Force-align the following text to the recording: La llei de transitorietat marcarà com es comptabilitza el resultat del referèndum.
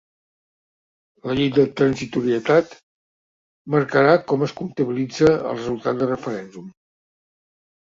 La 1.31 1.35
llei 1.39 1.51
de 1.57 1.65
transitorietat 1.81 2.75
marcarà 3.77 4.19
com 4.35 4.49
es 4.49 4.59
comptabilitza 4.65 5.33
el 5.39 5.57
resultat 5.57 6.05
del 6.05 6.15
referèndum. 6.15 6.79